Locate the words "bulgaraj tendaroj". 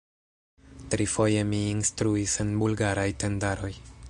2.65-3.75